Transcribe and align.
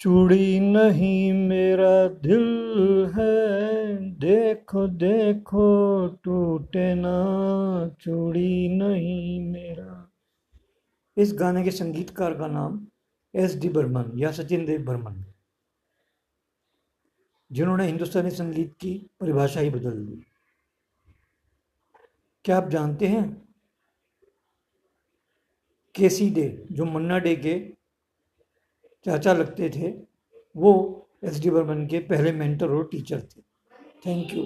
चूड़ी 0.00 0.60
नहीं 0.60 1.32
मेरा 1.32 2.08
दिल 2.08 3.12
है। 3.14 3.96
देखो 4.14 4.86
देखो, 4.88 6.08
टूटे 6.08 6.94
ना 6.94 7.14
चूड़ी 8.00 8.68
नहीं 8.68 9.40
मेरा। 9.40 10.12
इस 11.16 11.34
गाने 11.34 11.64
के 11.64 11.70
संगीतकार 11.70 12.34
का 12.34 12.46
नाम 12.46 12.86
एस 13.34 13.56
डी 13.56 13.68
बर्मन 13.68 14.18
या 14.18 14.32
सचिन 14.32 14.66
देव 14.66 14.84
बर्मन 14.84 15.24
जिन्होंने 17.52 17.86
हिंदुस्तानी 17.86 18.30
संगीत 18.30 18.74
की 18.80 19.10
परिभाषा 19.20 19.60
ही 19.60 19.70
बदल 19.70 20.06
दी। 20.06 20.22
क्या 22.44 22.56
आप 22.56 22.68
जानते 22.68 23.06
हैं? 23.06 23.48
केसी 25.94 26.30
डे, 26.30 26.66
जो 26.72 26.84
मन्ना 26.84 27.18
डे 27.18 27.36
के 27.36 27.77
चाचा 29.08 29.32
लगते 29.32 29.70
थे। 29.70 29.88
वो 30.56 30.72
एस 31.24 31.40
डी 31.40 31.50
बर्मन 31.50 31.86
के 31.86 31.98
पहले 31.98 32.32
मेंटर 32.32 32.70
और 32.70 32.88
टीचर 32.92 33.20
थे। 33.20 33.40
Thank 34.06 34.34
you. 34.34 34.44